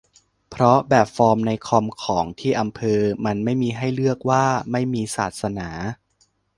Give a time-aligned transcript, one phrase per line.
[0.49, 5.69] เพราะแบบฟอร์มในคอมของที่อำเภอมันไม่มีให้เลือกว่าไม่มีศาสนา